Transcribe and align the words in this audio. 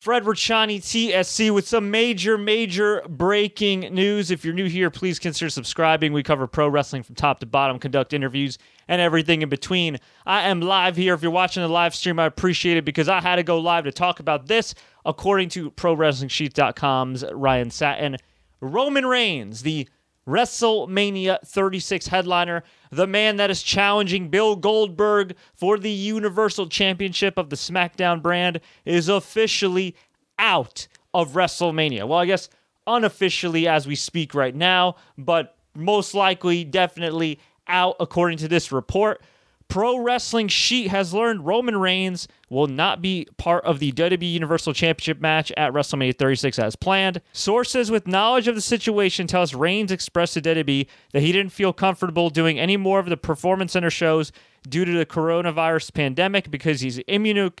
Fred 0.00 0.24
Rachani, 0.24 0.78
TSC, 0.78 1.50
with 1.50 1.68
some 1.68 1.90
major, 1.90 2.38
major 2.38 3.02
breaking 3.06 3.80
news. 3.80 4.30
If 4.30 4.46
you're 4.46 4.54
new 4.54 4.66
here, 4.66 4.88
please 4.88 5.18
consider 5.18 5.50
subscribing. 5.50 6.14
We 6.14 6.22
cover 6.22 6.46
pro 6.46 6.68
wrestling 6.68 7.02
from 7.02 7.16
top 7.16 7.38
to 7.40 7.46
bottom, 7.46 7.78
conduct 7.78 8.14
interviews, 8.14 8.56
and 8.88 9.02
everything 9.02 9.42
in 9.42 9.50
between. 9.50 9.98
I 10.24 10.48
am 10.48 10.62
live 10.62 10.96
here. 10.96 11.12
If 11.12 11.20
you're 11.20 11.30
watching 11.30 11.62
the 11.62 11.68
live 11.68 11.94
stream, 11.94 12.18
I 12.18 12.24
appreciate 12.24 12.78
it 12.78 12.86
because 12.86 13.10
I 13.10 13.20
had 13.20 13.36
to 13.36 13.42
go 13.42 13.58
live 13.58 13.84
to 13.84 13.92
talk 13.92 14.20
about 14.20 14.46
this. 14.46 14.74
According 15.04 15.50
to 15.50 15.70
ProWrestlingSheet.com's 15.72 17.22
Ryan 17.34 17.70
Satin, 17.70 18.16
Roman 18.62 19.04
Reigns, 19.04 19.60
the 19.60 19.86
WrestleMania 20.30 21.44
36 21.44 22.06
headliner, 22.06 22.62
the 22.90 23.06
man 23.06 23.36
that 23.36 23.50
is 23.50 23.62
challenging 23.62 24.28
Bill 24.28 24.54
Goldberg 24.54 25.34
for 25.54 25.76
the 25.76 25.90
Universal 25.90 26.68
Championship 26.68 27.36
of 27.36 27.50
the 27.50 27.56
SmackDown 27.56 28.22
brand, 28.22 28.60
is 28.84 29.08
officially 29.08 29.96
out 30.38 30.86
of 31.12 31.32
WrestleMania. 31.32 32.06
Well, 32.06 32.20
I 32.20 32.26
guess 32.26 32.48
unofficially 32.86 33.66
as 33.66 33.88
we 33.88 33.96
speak 33.96 34.34
right 34.34 34.54
now, 34.54 34.96
but 35.18 35.56
most 35.74 36.14
likely, 36.14 36.62
definitely 36.62 37.40
out 37.66 37.96
according 37.98 38.38
to 38.38 38.48
this 38.48 38.70
report. 38.70 39.22
Pro 39.70 39.98
Wrestling 39.98 40.48
Sheet 40.48 40.88
has 40.88 41.14
learned 41.14 41.46
Roman 41.46 41.76
Reigns 41.76 42.26
will 42.48 42.66
not 42.66 43.00
be 43.00 43.28
part 43.36 43.64
of 43.64 43.78
the 43.78 43.92
WWE 43.92 44.32
Universal 44.32 44.74
Championship 44.74 45.20
match 45.20 45.52
at 45.56 45.72
WrestleMania 45.72 46.18
36 46.18 46.58
as 46.58 46.74
planned. 46.74 47.20
Sources 47.32 47.88
with 47.88 48.08
knowledge 48.08 48.48
of 48.48 48.56
the 48.56 48.60
situation 48.60 49.28
tell 49.28 49.42
us 49.42 49.54
Reigns 49.54 49.92
expressed 49.92 50.34
to 50.34 50.42
WWE 50.42 50.88
that 51.12 51.22
he 51.22 51.30
didn't 51.30 51.52
feel 51.52 51.72
comfortable 51.72 52.30
doing 52.30 52.58
any 52.58 52.76
more 52.76 52.98
of 52.98 53.08
the 53.08 53.16
Performance 53.16 53.72
Center 53.72 53.90
shows 53.90 54.32
due 54.68 54.84
to 54.84 54.90
the 54.90 55.06
coronavirus 55.06 55.94
pandemic 55.94 56.50
because 56.50 56.80
he's 56.80 56.98
immuno 57.00 57.52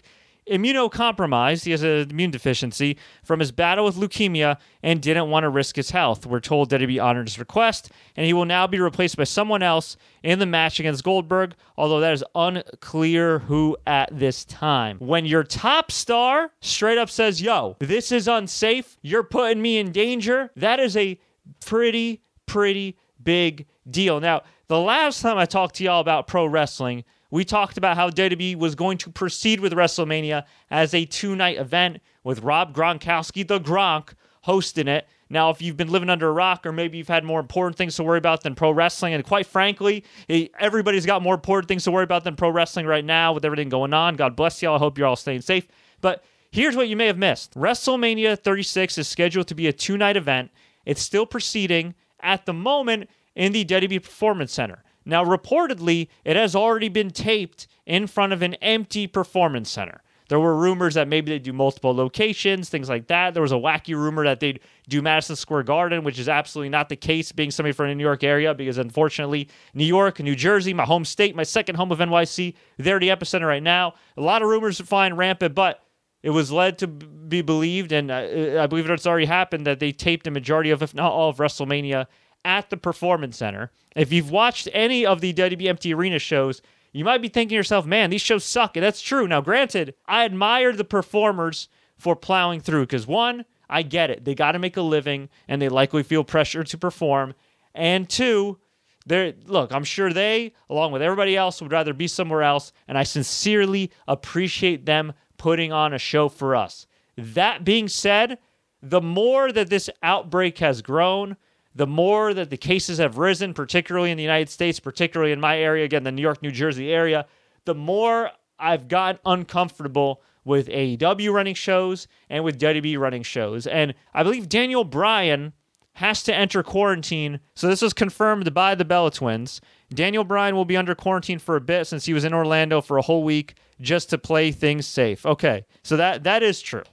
immunocompromised. 0.48 1.64
He 1.64 1.70
has 1.70 1.82
an 1.82 2.10
immune 2.10 2.30
deficiency 2.30 2.96
from 3.22 3.40
his 3.40 3.52
battle 3.52 3.84
with 3.84 3.96
leukemia 3.96 4.58
and 4.82 5.00
didn't 5.00 5.30
want 5.30 5.44
to 5.44 5.48
risk 5.48 5.76
his 5.76 5.90
health. 5.90 6.26
We're 6.26 6.40
told 6.40 6.70
that 6.70 6.80
he 6.80 6.98
honored 6.98 7.28
his 7.28 7.38
request, 7.38 7.90
and 8.16 8.26
he 8.26 8.32
will 8.32 8.44
now 8.44 8.66
be 8.66 8.80
replaced 8.80 9.16
by 9.16 9.24
someone 9.24 9.62
else 9.62 9.96
in 10.22 10.38
the 10.38 10.46
match 10.46 10.80
against 10.80 11.04
Goldberg, 11.04 11.54
although 11.76 12.00
that 12.00 12.12
is 12.12 12.24
unclear 12.34 13.40
who 13.40 13.76
at 13.86 14.08
this 14.16 14.44
time. 14.44 14.98
When 14.98 15.26
your 15.26 15.44
top 15.44 15.90
star 15.90 16.52
straight 16.60 16.98
up 16.98 17.10
says, 17.10 17.40
Yo, 17.40 17.76
this 17.78 18.12
is 18.12 18.28
unsafe, 18.28 18.98
you're 19.02 19.22
putting 19.22 19.62
me 19.62 19.78
in 19.78 19.92
danger, 19.92 20.50
that 20.56 20.80
is 20.80 20.96
a 20.96 21.18
pretty, 21.64 22.22
pretty 22.46 22.96
big 23.22 23.66
deal. 23.88 24.20
Now, 24.20 24.42
the 24.68 24.80
last 24.80 25.20
time 25.20 25.36
I 25.36 25.46
talked 25.46 25.76
to 25.76 25.84
y'all 25.84 26.00
about 26.00 26.26
pro 26.26 26.46
wrestling, 26.46 27.04
we 27.30 27.44
talked 27.44 27.78
about 27.78 27.96
how 27.96 28.10
WWE 28.10 28.56
was 28.56 28.74
going 28.74 28.98
to 28.98 29.10
proceed 29.10 29.60
with 29.60 29.72
WrestleMania 29.72 30.44
as 30.70 30.94
a 30.94 31.04
two 31.04 31.36
night 31.36 31.58
event 31.58 32.00
with 32.24 32.40
Rob 32.40 32.74
Gronkowski, 32.74 33.46
the 33.46 33.60
Gronk, 33.60 34.14
hosting 34.42 34.88
it. 34.88 35.06
Now, 35.32 35.50
if 35.50 35.62
you've 35.62 35.76
been 35.76 35.90
living 35.90 36.10
under 36.10 36.28
a 36.28 36.32
rock, 36.32 36.66
or 36.66 36.72
maybe 36.72 36.98
you've 36.98 37.06
had 37.06 37.22
more 37.22 37.38
important 37.38 37.76
things 37.76 37.94
to 37.96 38.02
worry 38.02 38.18
about 38.18 38.42
than 38.42 38.56
pro 38.56 38.72
wrestling, 38.72 39.14
and 39.14 39.24
quite 39.24 39.46
frankly, 39.46 40.04
eh, 40.28 40.48
everybody's 40.58 41.06
got 41.06 41.22
more 41.22 41.34
important 41.34 41.68
things 41.68 41.84
to 41.84 41.92
worry 41.92 42.02
about 42.02 42.24
than 42.24 42.34
pro 42.34 42.50
wrestling 42.50 42.84
right 42.84 43.04
now 43.04 43.32
with 43.32 43.44
everything 43.44 43.68
going 43.68 43.94
on. 43.94 44.16
God 44.16 44.34
bless 44.34 44.60
y'all. 44.60 44.74
I 44.74 44.78
hope 44.78 44.98
you're 44.98 45.06
all 45.06 45.14
staying 45.14 45.42
safe. 45.42 45.68
But 46.00 46.24
here's 46.50 46.74
what 46.74 46.88
you 46.88 46.96
may 46.96 47.06
have 47.06 47.18
missed 47.18 47.54
WrestleMania 47.54 48.38
36 48.40 48.98
is 48.98 49.06
scheduled 49.06 49.46
to 49.48 49.54
be 49.54 49.68
a 49.68 49.72
two 49.72 49.96
night 49.96 50.16
event. 50.16 50.50
It's 50.84 51.02
still 51.02 51.26
proceeding 51.26 51.94
at 52.20 52.44
the 52.44 52.52
moment 52.52 53.08
in 53.36 53.52
the 53.52 53.64
WWE 53.64 54.02
Performance 54.02 54.52
Center. 54.52 54.82
Now, 55.04 55.24
reportedly, 55.24 56.08
it 56.24 56.36
has 56.36 56.54
already 56.54 56.88
been 56.88 57.10
taped 57.10 57.66
in 57.86 58.06
front 58.06 58.32
of 58.32 58.42
an 58.42 58.54
empty 58.54 59.06
performance 59.06 59.70
center. 59.70 60.02
There 60.28 60.38
were 60.38 60.54
rumors 60.54 60.94
that 60.94 61.08
maybe 61.08 61.32
they'd 61.32 61.42
do 61.42 61.52
multiple 61.52 61.92
locations, 61.92 62.68
things 62.68 62.88
like 62.88 63.08
that. 63.08 63.34
There 63.34 63.42
was 63.42 63.50
a 63.50 63.56
wacky 63.56 63.96
rumor 63.96 64.22
that 64.22 64.38
they'd 64.38 64.60
do 64.88 65.02
Madison 65.02 65.34
Square 65.34 65.64
Garden, 65.64 66.04
which 66.04 66.20
is 66.20 66.28
absolutely 66.28 66.68
not 66.68 66.88
the 66.88 66.94
case, 66.94 67.32
being 67.32 67.50
somebody 67.50 67.72
from 67.72 67.88
the 67.88 67.96
New 67.96 68.04
York 68.04 68.22
area, 68.22 68.54
because 68.54 68.78
unfortunately, 68.78 69.48
New 69.74 69.84
York, 69.84 70.20
New 70.20 70.36
Jersey, 70.36 70.72
my 70.72 70.84
home 70.84 71.04
state, 71.04 71.34
my 71.34 71.42
second 71.42 71.74
home 71.74 71.90
of 71.90 71.98
NYC, 71.98 72.54
they're 72.76 73.00
the 73.00 73.08
epicenter 73.08 73.48
right 73.48 73.62
now. 73.62 73.94
A 74.16 74.20
lot 74.20 74.40
of 74.40 74.48
rumors 74.48 74.80
are 74.80 74.84
flying 74.84 75.14
rampant, 75.14 75.56
but 75.56 75.82
it 76.22 76.30
was 76.30 76.52
led 76.52 76.78
to 76.78 76.86
be 76.86 77.42
believed, 77.42 77.90
and 77.90 78.12
uh, 78.12 78.62
I 78.62 78.68
believe 78.68 78.88
it's 78.88 79.08
already 79.08 79.26
happened, 79.26 79.66
that 79.66 79.80
they 79.80 79.90
taped 79.90 80.28
a 80.28 80.30
majority 80.30 80.70
of, 80.70 80.80
if 80.80 80.94
not 80.94 81.10
all, 81.10 81.30
of 81.30 81.38
WrestleMania 81.38 82.06
at 82.44 82.70
the 82.70 82.76
Performance 82.76 83.36
Center. 83.36 83.70
If 83.94 84.12
you've 84.12 84.30
watched 84.30 84.68
any 84.72 85.04
of 85.04 85.20
the 85.20 85.34
Empty 85.68 85.94
Arena 85.94 86.18
shows, 86.18 86.62
you 86.92 87.04
might 87.04 87.22
be 87.22 87.28
thinking 87.28 87.50
to 87.50 87.54
yourself, 87.56 87.86
man, 87.86 88.10
these 88.10 88.20
shows 88.20 88.44
suck. 88.44 88.76
And 88.76 88.84
that's 88.84 89.00
true. 89.00 89.28
Now, 89.28 89.40
granted, 89.40 89.94
I 90.06 90.24
admire 90.24 90.72
the 90.72 90.84
performers 90.84 91.68
for 91.96 92.16
plowing 92.16 92.60
through 92.60 92.82
because 92.82 93.06
one, 93.06 93.44
I 93.68 93.82
get 93.82 94.10
it. 94.10 94.24
They 94.24 94.34
got 94.34 94.52
to 94.52 94.58
make 94.58 94.76
a 94.76 94.82
living 94.82 95.28
and 95.46 95.62
they 95.62 95.68
likely 95.68 96.02
feel 96.02 96.24
pressure 96.24 96.64
to 96.64 96.78
perform. 96.78 97.34
And 97.74 98.08
two, 98.08 98.58
they're, 99.06 99.34
look, 99.46 99.72
I'm 99.72 99.84
sure 99.84 100.12
they, 100.12 100.54
along 100.68 100.92
with 100.92 101.02
everybody 101.02 101.36
else, 101.36 101.62
would 101.62 101.72
rather 101.72 101.94
be 101.94 102.08
somewhere 102.08 102.42
else. 102.42 102.72
And 102.88 102.98
I 102.98 103.04
sincerely 103.04 103.92
appreciate 104.08 104.86
them 104.86 105.12
putting 105.36 105.72
on 105.72 105.94
a 105.94 105.98
show 105.98 106.28
for 106.28 106.56
us. 106.56 106.86
That 107.16 107.64
being 107.64 107.88
said, 107.88 108.38
the 108.82 109.00
more 109.00 109.52
that 109.52 109.70
this 109.70 109.88
outbreak 110.02 110.58
has 110.58 110.82
grown, 110.82 111.36
the 111.74 111.86
more 111.86 112.34
that 112.34 112.50
the 112.50 112.56
cases 112.56 112.98
have 112.98 113.18
risen, 113.18 113.54
particularly 113.54 114.10
in 114.10 114.16
the 114.16 114.22
United 114.22 114.48
States, 114.48 114.80
particularly 114.80 115.32
in 115.32 115.40
my 115.40 115.58
area, 115.58 115.84
again, 115.84 116.02
the 116.02 116.12
New 116.12 116.22
York, 116.22 116.42
New 116.42 116.50
Jersey 116.50 116.92
area, 116.92 117.26
the 117.64 117.74
more 117.74 118.30
I've 118.58 118.88
gotten 118.88 119.20
uncomfortable 119.24 120.22
with 120.44 120.68
AEW 120.68 121.32
running 121.32 121.54
shows 121.54 122.08
and 122.28 122.44
with 122.44 122.58
WWE 122.58 122.98
running 122.98 123.22
shows. 123.22 123.66
And 123.66 123.94
I 124.14 124.22
believe 124.22 124.48
Daniel 124.48 124.84
Bryan 124.84 125.52
has 125.94 126.22
to 126.24 126.34
enter 126.34 126.62
quarantine. 126.62 127.40
So 127.54 127.68
this 127.68 127.82
was 127.82 127.92
confirmed 127.92 128.52
by 128.54 128.74
the 128.74 128.84
Bella 128.84 129.10
Twins. 129.10 129.60
Daniel 129.92 130.24
Bryan 130.24 130.54
will 130.54 130.64
be 130.64 130.76
under 130.76 130.94
quarantine 130.94 131.38
for 131.38 131.56
a 131.56 131.60
bit 131.60 131.86
since 131.86 132.06
he 132.06 132.14
was 132.14 132.24
in 132.24 132.32
Orlando 132.32 132.80
for 132.80 132.96
a 132.96 133.02
whole 133.02 133.22
week 133.22 133.54
just 133.80 134.10
to 134.10 134.18
play 134.18 134.50
things 134.50 134.86
safe. 134.86 135.26
Okay, 135.26 135.64
so 135.82 135.96
that 135.96 136.24
that 136.24 136.42
is 136.42 136.60
true. 136.60 136.84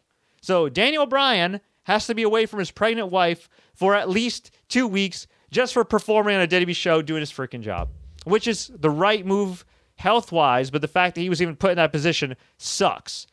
So 0.41 0.67
Daniel 0.67 1.05
Bryan 1.05 1.61
has 1.83 2.07
to 2.07 2.15
be 2.15 2.23
away 2.23 2.45
from 2.45 2.59
his 2.59 2.71
pregnant 2.71 3.09
wife 3.09 3.49
for 3.77 3.95
at 3.95 4.09
least 4.09 4.51
two 4.67 4.87
weeks 4.87 5.27
just 5.51 5.73
for 5.73 5.85
performing 5.85 6.35
on 6.35 6.41
a 6.41 6.47
WWE 6.47 6.75
show 6.75 7.01
doing 7.01 7.21
his 7.21 7.31
freaking 7.31 7.61
job, 7.61 7.89
which 8.25 8.47
is 8.47 8.69
the 8.75 8.89
right 8.89 9.25
move 9.25 9.63
health 9.95 10.31
wise, 10.31 10.69
but 10.69 10.81
the 10.81 10.87
fact 10.87 11.15
that 11.15 11.21
he 11.21 11.29
was 11.29 11.41
even 11.41 11.55
put 11.55 11.71
in 11.71 11.77
that 11.77 11.91
position 11.91 12.35
sucks. 12.57 13.27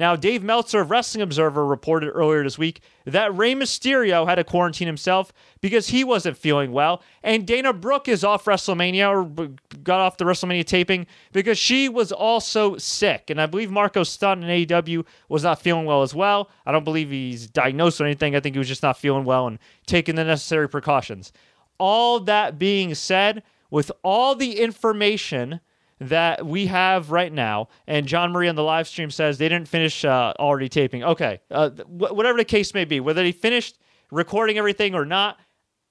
Now, 0.00 0.16
Dave 0.16 0.42
Meltzer 0.42 0.80
of 0.80 0.90
Wrestling 0.90 1.20
Observer 1.20 1.66
reported 1.66 2.08
earlier 2.08 2.42
this 2.42 2.56
week 2.56 2.80
that 3.04 3.36
Rey 3.36 3.54
Mysterio 3.54 4.26
had 4.26 4.36
to 4.36 4.44
quarantine 4.44 4.86
himself 4.86 5.30
because 5.60 5.88
he 5.88 6.04
wasn't 6.04 6.38
feeling 6.38 6.72
well, 6.72 7.02
and 7.22 7.46
Dana 7.46 7.74
Brooke 7.74 8.08
is 8.08 8.24
off 8.24 8.46
WrestleMania 8.46 9.10
or 9.10 9.50
got 9.84 10.00
off 10.00 10.16
the 10.16 10.24
WrestleMania 10.24 10.64
taping 10.64 11.06
because 11.32 11.58
she 11.58 11.90
was 11.90 12.12
also 12.12 12.78
sick. 12.78 13.28
And 13.28 13.38
I 13.38 13.44
believe 13.44 13.70
Marko 13.70 14.02
Stunt 14.02 14.42
in 14.42 14.48
AEW 14.48 15.04
was 15.28 15.44
not 15.44 15.60
feeling 15.60 15.84
well 15.84 16.00
as 16.00 16.14
well. 16.14 16.48
I 16.64 16.72
don't 16.72 16.84
believe 16.84 17.10
he's 17.10 17.46
diagnosed 17.46 18.00
or 18.00 18.06
anything. 18.06 18.34
I 18.34 18.40
think 18.40 18.54
he 18.54 18.58
was 18.58 18.68
just 18.68 18.82
not 18.82 18.96
feeling 18.96 19.26
well 19.26 19.48
and 19.48 19.58
taking 19.84 20.14
the 20.14 20.24
necessary 20.24 20.66
precautions. 20.66 21.30
All 21.76 22.20
that 22.20 22.58
being 22.58 22.94
said, 22.94 23.42
with 23.70 23.92
all 24.02 24.34
the 24.34 24.60
information 24.60 25.60
that 26.00 26.46
we 26.46 26.66
have 26.66 27.10
right 27.10 27.32
now, 27.32 27.68
and 27.86 28.06
John 28.06 28.32
Marie 28.32 28.48
on 28.48 28.54
the 28.54 28.62
live 28.62 28.88
stream 28.88 29.10
says 29.10 29.38
they 29.38 29.48
didn't 29.48 29.68
finish 29.68 30.04
uh, 30.04 30.32
already 30.38 30.68
taping. 30.68 31.04
Okay, 31.04 31.40
uh, 31.50 31.70
wh- 31.70 32.14
whatever 32.14 32.38
the 32.38 32.44
case 32.44 32.72
may 32.72 32.84
be, 32.84 33.00
whether 33.00 33.22
they 33.22 33.32
finished 33.32 33.78
recording 34.10 34.58
everything 34.58 34.94
or 34.94 35.04
not, 35.04 35.38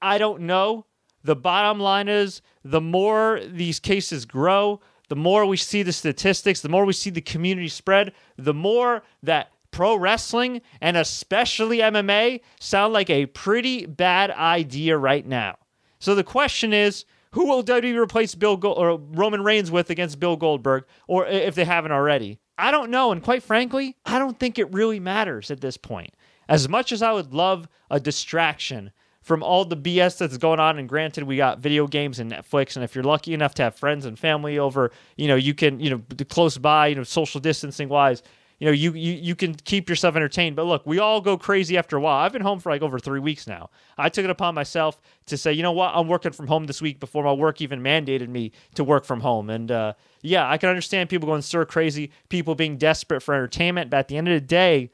I 0.01 0.17
don't 0.17 0.41
know. 0.41 0.85
The 1.23 1.35
bottom 1.35 1.79
line 1.79 2.07
is 2.07 2.41
the 2.63 2.81
more 2.81 3.41
these 3.45 3.79
cases 3.79 4.25
grow, 4.25 4.81
the 5.09 5.15
more 5.15 5.45
we 5.45 5.57
see 5.57 5.83
the 5.83 5.93
statistics, 5.93 6.61
the 6.61 6.69
more 6.69 6.85
we 6.85 6.93
see 6.93 7.09
the 7.09 7.21
community 7.21 7.67
spread, 7.67 8.13
the 8.37 8.53
more 8.53 9.03
that 9.23 9.51
pro 9.71 9.95
wrestling 9.95 10.61
and 10.81 10.97
especially 10.97 11.79
MMA 11.79 12.41
sound 12.59 12.93
like 12.93 13.09
a 13.09 13.27
pretty 13.27 13.85
bad 13.85 14.31
idea 14.31 14.97
right 14.97 15.25
now. 15.25 15.57
So 15.99 16.15
the 16.15 16.23
question 16.23 16.73
is, 16.73 17.05
who 17.31 17.47
will 17.47 17.63
WWE 17.63 17.97
replace 17.97 18.35
Bill 18.35 18.59
or 18.63 18.97
Roman 18.97 19.43
Reigns 19.43 19.71
with 19.71 19.89
against 19.89 20.19
Bill 20.19 20.35
Goldberg, 20.35 20.85
or 21.07 21.25
if 21.27 21.55
they 21.55 21.65
haven't 21.65 21.91
already? 21.91 22.39
I 22.57 22.71
don't 22.71 22.91
know, 22.91 23.11
and 23.11 23.23
quite 23.23 23.43
frankly, 23.43 23.95
I 24.05 24.19
don't 24.19 24.37
think 24.39 24.59
it 24.59 24.73
really 24.73 24.99
matters 24.99 25.49
at 25.49 25.61
this 25.61 25.77
point. 25.77 26.13
As 26.49 26.67
much 26.67 26.91
as 26.91 27.01
I 27.01 27.11
would 27.13 27.33
love 27.33 27.67
a 27.89 27.99
distraction 27.99 28.91
from 29.21 29.43
all 29.43 29.63
the 29.63 29.77
BS 29.77 30.17
that's 30.17 30.37
going 30.37 30.59
on, 30.59 30.79
and 30.79 30.89
granted, 30.89 31.23
we 31.23 31.37
got 31.37 31.59
video 31.59 31.87
games 31.87 32.19
and 32.19 32.31
Netflix, 32.31 32.75
and 32.75 32.83
if 32.83 32.95
you're 32.95 33.03
lucky 33.03 33.33
enough 33.33 33.53
to 33.55 33.63
have 33.63 33.75
friends 33.75 34.05
and 34.05 34.17
family 34.17 34.57
over, 34.57 34.91
you 35.15 35.27
know, 35.27 35.35
you 35.35 35.53
can, 35.53 35.79
you 35.79 35.89
know, 35.89 36.01
close 36.29 36.57
by, 36.57 36.87
you 36.87 36.95
know, 36.95 37.03
social 37.03 37.39
distancing 37.39 37.87
wise, 37.89 38.23
you 38.59 38.65
know, 38.65 38.73
you, 38.73 38.91
you 38.93 39.13
you 39.13 39.35
can 39.35 39.53
keep 39.53 39.89
yourself 39.89 40.15
entertained. 40.17 40.55
But 40.57 40.65
look, 40.65 40.85
we 40.85 40.99
all 40.99 41.21
go 41.21 41.37
crazy 41.37 41.77
after 41.77 41.95
a 41.95 42.01
while. 42.01 42.17
I've 42.17 42.33
been 42.33 42.41
home 42.41 42.59
for 42.59 42.69
like 42.69 42.81
over 42.81 42.99
three 42.99 43.21
weeks 43.21 43.47
now. 43.47 43.69
I 43.97 44.09
took 44.09 44.25
it 44.25 44.29
upon 44.29 44.53
myself 44.53 45.01
to 45.27 45.37
say, 45.37 45.53
you 45.53 45.63
know 45.63 45.71
what, 45.71 45.93
I'm 45.95 46.09
working 46.09 46.33
from 46.33 46.47
home 46.47 46.65
this 46.65 46.81
week 46.81 46.99
before 46.99 47.23
my 47.23 47.31
work 47.31 47.61
even 47.61 47.81
mandated 47.81 48.27
me 48.27 48.51
to 48.75 48.83
work 48.83 49.05
from 49.05 49.21
home. 49.21 49.49
And 49.49 49.71
uh, 49.71 49.93
yeah, 50.21 50.49
I 50.49 50.57
can 50.57 50.69
understand 50.69 51.09
people 51.09 51.27
going 51.27 51.41
stir 51.41 51.65
crazy, 51.65 52.11
people 52.27 52.53
being 52.53 52.77
desperate 52.77 53.21
for 53.21 53.33
entertainment. 53.33 53.89
But 53.89 53.97
at 53.97 54.07
the 54.09 54.17
end 54.17 54.27
of 54.27 54.33
the 54.33 54.45
day, 54.45 54.91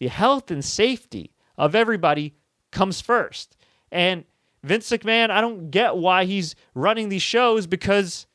the 0.00 0.08
health 0.08 0.50
and 0.50 0.64
safety 0.64 1.32
of 1.56 1.76
everybody 1.76 2.34
comes 2.72 3.00
first. 3.00 3.56
And 3.92 4.24
Vince 4.64 4.90
McMahon, 4.90 5.30
I 5.30 5.40
don't 5.40 5.70
get 5.70 5.96
why 5.96 6.24
he's 6.24 6.56
running 6.74 7.08
these 7.08 7.22
shows 7.22 7.68
because 7.68 8.26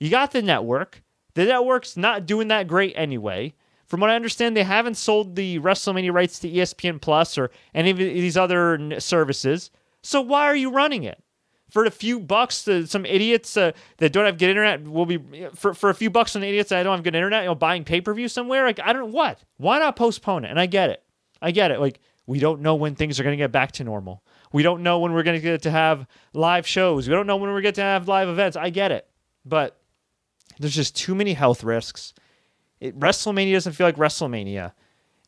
you 0.00 0.10
got 0.10 0.32
the 0.32 0.42
network. 0.42 1.02
The 1.34 1.44
network's 1.44 1.96
not 1.96 2.26
doing 2.26 2.48
that 2.48 2.66
great 2.66 2.94
anyway. 2.96 3.54
From 3.88 4.00
what 4.00 4.10
I 4.10 4.16
understand, 4.16 4.56
they 4.56 4.64
haven't 4.64 4.96
sold 4.96 5.34
the 5.34 5.58
WrestleMania 5.60 6.12
rights 6.12 6.38
to 6.40 6.50
ESPN 6.50 7.00
Plus 7.00 7.38
or 7.38 7.50
any 7.74 7.90
of 7.90 7.96
these 7.96 8.36
other 8.36 9.00
services. 9.00 9.70
So 10.02 10.20
why 10.20 10.44
are 10.44 10.56
you 10.56 10.70
running 10.70 11.04
it? 11.04 11.22
For 11.70 11.84
a 11.84 11.90
few 11.90 12.20
bucks, 12.20 12.66
uh, 12.66 12.86
some 12.86 13.04
idiots 13.04 13.56
uh, 13.56 13.72
that 13.98 14.12
don't 14.12 14.24
have 14.24 14.38
good 14.38 14.48
internet 14.48 14.84
will 14.84 15.04
be 15.04 15.18
for, 15.54 15.74
for 15.74 15.90
a 15.90 15.94
few 15.94 16.08
bucks 16.08 16.34
on 16.34 16.42
idiots 16.42 16.70
that 16.70 16.82
don't 16.82 16.96
have 16.96 17.04
good 17.04 17.14
internet, 17.14 17.42
you 17.42 17.48
know, 17.48 17.54
buying 17.54 17.84
pay 17.84 18.00
per 18.00 18.14
view 18.14 18.26
somewhere. 18.26 18.64
Like 18.64 18.80
I 18.80 18.94
don't 18.94 19.12
what? 19.12 19.42
Why 19.58 19.78
not 19.78 19.94
postpone 19.94 20.46
it? 20.46 20.50
And 20.50 20.58
I 20.58 20.64
get 20.64 20.88
it, 20.88 21.02
I 21.42 21.50
get 21.50 21.70
it. 21.70 21.78
Like 21.78 22.00
we 22.26 22.38
don't 22.38 22.62
know 22.62 22.74
when 22.74 22.94
things 22.94 23.20
are 23.20 23.22
going 23.22 23.36
to 23.36 23.42
get 23.42 23.52
back 23.52 23.72
to 23.72 23.84
normal. 23.84 24.22
We 24.50 24.62
don't 24.62 24.82
know 24.82 25.00
when 25.00 25.12
we're 25.12 25.22
going 25.22 25.36
to 25.36 25.42
get 25.42 25.62
to 25.62 25.70
have 25.70 26.06
live 26.32 26.66
shows. 26.66 27.06
We 27.06 27.14
don't 27.14 27.26
know 27.26 27.36
when 27.36 27.50
we're 27.50 27.60
going 27.60 27.74
to 27.74 27.82
have 27.82 28.08
live 28.08 28.28
events. 28.28 28.56
I 28.56 28.70
get 28.70 28.90
it, 28.90 29.06
but 29.44 29.78
there's 30.58 30.74
just 30.74 30.96
too 30.96 31.14
many 31.14 31.34
health 31.34 31.62
risks. 31.64 32.14
It, 32.80 32.98
WrestleMania 32.98 33.52
doesn't 33.52 33.72
feel 33.72 33.86
like 33.86 33.96
WrestleMania. 33.96 34.72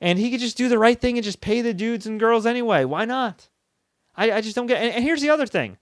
And 0.01 0.19
he 0.19 0.31
could 0.31 0.41
just 0.41 0.57
do 0.57 0.69
the 0.69 0.79
right 0.79 0.99
thing 0.99 1.19
and 1.19 1.25
just 1.25 1.41
pay 1.41 1.61
the 1.61 1.75
dudes 1.75 2.07
and 2.07 2.19
girls 2.19 2.47
anyway. 2.47 2.85
Why 2.85 3.05
not? 3.05 3.49
I, 4.17 4.33
I 4.33 4.41
just 4.41 4.57
don't 4.57 4.67
get 4.67 4.83
and, 4.83 4.95
and 4.95 5.05
here's 5.05 5.21
the 5.21 5.31
other 5.31 5.47
thing. 5.47 5.79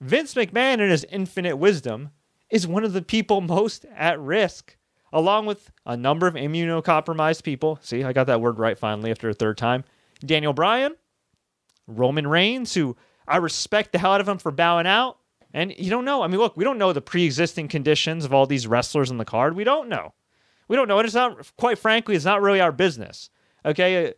Vince 0.00 0.34
McMahon 0.34 0.80
in 0.80 0.90
his 0.90 1.04
infinite 1.10 1.56
wisdom 1.56 2.10
is 2.50 2.66
one 2.66 2.84
of 2.84 2.92
the 2.92 3.02
people 3.02 3.40
most 3.40 3.86
at 3.96 4.20
risk, 4.20 4.76
along 5.12 5.46
with 5.46 5.70
a 5.86 5.96
number 5.96 6.26
of 6.26 6.34
immunocompromised 6.34 7.42
people. 7.42 7.78
See, 7.82 8.04
I 8.04 8.12
got 8.12 8.26
that 8.26 8.40
word 8.40 8.58
right 8.58 8.78
finally 8.78 9.10
after 9.10 9.28
a 9.28 9.34
third 9.34 9.56
time. 9.56 9.84
Daniel 10.24 10.52
Bryan, 10.52 10.96
Roman 11.86 12.26
Reigns, 12.26 12.74
who 12.74 12.96
I 13.26 13.38
respect 13.38 13.92
the 13.92 13.98
hell 13.98 14.12
out 14.12 14.20
of 14.20 14.28
him 14.28 14.38
for 14.38 14.50
bowing 14.50 14.86
out. 14.86 15.18
And 15.54 15.74
you 15.76 15.90
don't 15.90 16.04
know. 16.04 16.22
I 16.22 16.28
mean, 16.28 16.38
look, 16.38 16.56
we 16.56 16.64
don't 16.64 16.78
know 16.78 16.92
the 16.92 17.02
pre 17.02 17.24
existing 17.24 17.68
conditions 17.68 18.24
of 18.24 18.32
all 18.32 18.46
these 18.46 18.66
wrestlers 18.66 19.10
in 19.10 19.18
the 19.18 19.24
card. 19.24 19.54
We 19.54 19.64
don't 19.64 19.88
know. 19.88 20.14
We 20.72 20.76
don't 20.76 20.88
know. 20.88 20.98
And 20.98 21.04
it's 21.04 21.14
not, 21.14 21.54
quite 21.58 21.78
frankly, 21.78 22.16
it's 22.16 22.24
not 22.24 22.40
really 22.40 22.58
our 22.58 22.72
business. 22.72 23.28
Okay. 23.62 24.06
A, 24.06 24.14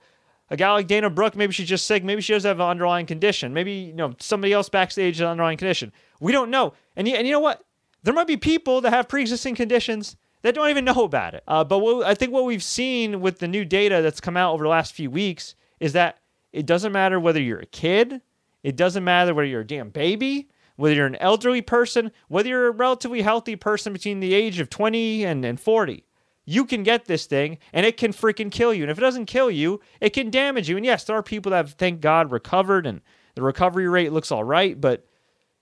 a 0.51 0.57
guy 0.57 0.71
like 0.71 0.87
Dana 0.87 1.11
Brooke, 1.11 1.35
maybe 1.35 1.53
she's 1.53 1.67
just 1.67 1.85
sick. 1.85 2.05
Maybe 2.05 2.23
she 2.23 2.33
does 2.33 2.45
have 2.45 2.61
an 2.61 2.67
underlying 2.69 3.07
condition. 3.07 3.53
Maybe, 3.53 3.73
you 3.73 3.93
know, 3.93 4.15
somebody 4.21 4.53
else 4.53 4.69
backstage 4.69 5.17
has 5.17 5.23
an 5.23 5.27
underlying 5.27 5.59
condition. 5.59 5.93
We 6.21 6.31
don't 6.31 6.51
know. 6.51 6.75
And 6.95 7.09
and 7.09 7.27
you 7.27 7.33
know 7.33 7.41
what? 7.41 7.65
There 8.05 8.15
might 8.15 8.29
be 8.29 8.37
people 8.37 8.81
that 8.83 8.91
have 8.91 9.09
pre 9.09 9.23
existing 9.23 9.57
conditions 9.57 10.15
that 10.43 10.55
don't 10.55 10.71
even 10.71 10.85
know 10.85 11.03
about 11.03 11.35
it. 11.35 11.43
Uh, 11.49 11.65
but 11.65 11.81
what, 11.81 12.07
I 12.07 12.15
think 12.15 12.33
what 12.33 12.45
we've 12.45 12.63
seen 12.63 13.21
with 13.21 13.41
the 13.41 13.49
new 13.49 13.65
data 13.65 14.01
that's 14.01 14.21
come 14.21 14.37
out 14.37 14.55
over 14.55 14.63
the 14.63 14.71
last 14.71 14.93
few 14.93 15.11
weeks 15.11 15.57
is 15.81 15.93
that 15.95 16.19
it 16.53 16.67
doesn't 16.67 16.93
matter 16.93 17.19
whether 17.19 17.43
you're 17.43 17.59
a 17.59 17.67
kid, 17.67 18.21
it 18.63 18.77
doesn't 18.77 19.03
matter 19.03 19.35
whether 19.35 19.49
you're 19.49 19.63
a 19.63 19.67
damn 19.67 19.91
baby, 19.91 20.51
whether 20.77 20.95
you're 20.95 21.07
an 21.07 21.17
elderly 21.17 21.63
person, 21.63 22.13
whether 22.29 22.49
you're 22.49 22.69
a 22.69 22.71
relatively 22.71 23.23
healthy 23.23 23.57
person 23.57 23.93
between 23.93 24.21
the 24.21 24.35
age 24.35 24.61
of 24.61 24.71
20 24.71 25.25
and, 25.25 25.45
and 25.45 25.59
40. 25.61 26.05
You 26.45 26.65
can 26.65 26.83
get 26.83 27.07
this 27.07 27.27
thing 27.27 27.59
and 27.73 27.87
it 27.87 27.97
can 27.97 28.13
freaking 28.13 28.51
kill 28.51 28.75
you. 28.75 28.83
And 28.83 28.91
if 28.91 28.99
it 28.99 29.03
doesn't 29.03 29.27
kill 29.27 29.51
you, 29.51 29.81
it 30.01 30.11
can 30.11 30.31
damage 30.31 30.69
you. 30.69 30.77
And 30.77 30.85
yes, 30.85 31.05
there 31.05 31.17
are 31.17 31.23
people 31.23 31.51
that 31.51 31.57
have, 31.57 31.73
thank 31.73 32.01
God, 32.01 32.31
recovered 32.31 32.87
and 32.87 33.01
the 33.35 33.43
recovery 33.43 33.89
rate 33.89 34.13
looks 34.13 34.31
all 34.31 34.45
right, 34.45 34.81
but 34.81 35.07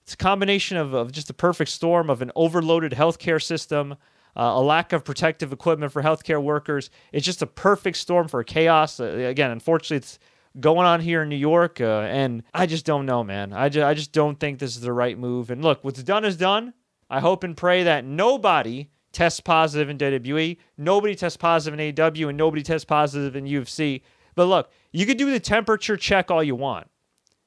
it's 0.02 0.14
a 0.14 0.16
combination 0.16 0.76
of, 0.76 0.92
of 0.94 1.12
just 1.12 1.30
a 1.30 1.34
perfect 1.34 1.70
storm 1.70 2.10
of 2.10 2.22
an 2.22 2.32
overloaded 2.34 2.92
healthcare 2.92 3.42
system, 3.42 3.92
uh, 4.36 4.52
a 4.54 4.60
lack 4.60 4.92
of 4.92 5.04
protective 5.04 5.52
equipment 5.52 5.92
for 5.92 6.02
healthcare 6.02 6.42
workers. 6.42 6.90
It's 7.12 7.24
just 7.24 7.42
a 7.42 7.46
perfect 7.46 7.96
storm 7.96 8.28
for 8.28 8.42
chaos. 8.44 9.00
Uh, 9.00 9.04
again, 9.04 9.50
unfortunately, 9.50 9.98
it's 9.98 10.18
going 10.60 10.86
on 10.86 11.00
here 11.00 11.22
in 11.22 11.28
New 11.28 11.36
York, 11.36 11.80
uh, 11.80 12.00
and 12.00 12.42
I 12.52 12.66
just 12.66 12.84
don't 12.84 13.06
know, 13.06 13.24
man. 13.24 13.52
I 13.52 13.68
just, 13.68 13.84
I 13.84 13.94
just 13.94 14.12
don't 14.12 14.38
think 14.38 14.58
this 14.58 14.76
is 14.76 14.82
the 14.82 14.92
right 14.92 15.18
move. 15.18 15.50
And 15.50 15.62
look, 15.62 15.82
what's 15.82 16.02
done 16.02 16.24
is 16.24 16.36
done. 16.36 16.74
I 17.08 17.20
hope 17.20 17.44
and 17.44 17.56
pray 17.56 17.84
that 17.84 18.04
nobody 18.04 18.88
tests 19.12 19.40
positive 19.40 19.88
in 19.88 19.98
WWE, 19.98 20.56
nobody 20.76 21.14
tests 21.14 21.36
positive 21.36 21.78
in 21.78 22.00
AW, 22.00 22.28
and 22.28 22.38
nobody 22.38 22.62
tests 22.62 22.84
positive 22.84 23.36
in 23.36 23.44
UFC. 23.44 24.02
But 24.34 24.46
look, 24.46 24.70
you 24.92 25.06
could 25.06 25.18
do 25.18 25.30
the 25.30 25.40
temperature 25.40 25.96
check 25.96 26.30
all 26.30 26.42
you 26.42 26.54
want. 26.54 26.88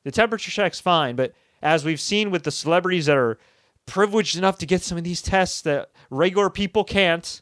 The 0.03 0.11
temperature 0.11 0.51
check's 0.51 0.79
fine, 0.79 1.15
but 1.15 1.33
as 1.61 1.83
we've 1.83 1.99
seen 1.99 2.29
with 2.29 2.43
the 2.43 2.51
celebrities 2.51 3.07
that 3.07 3.17
are 3.17 3.39
privileged 3.85 4.37
enough 4.37 4.57
to 4.59 4.65
get 4.65 4.83
some 4.83 4.97
of 4.97 5.03
these 5.03 5.21
tests 5.21 5.61
that 5.63 5.89
regular 6.09 6.49
people 6.49 6.83
can't, 6.83 7.41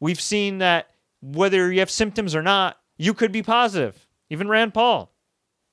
we've 0.00 0.20
seen 0.20 0.58
that 0.58 0.90
whether 1.22 1.72
you 1.72 1.78
have 1.78 1.90
symptoms 1.90 2.34
or 2.34 2.42
not, 2.42 2.78
you 2.96 3.14
could 3.14 3.32
be 3.32 3.42
positive. 3.42 4.08
Even 4.30 4.48
Rand 4.48 4.74
Paul 4.74 5.12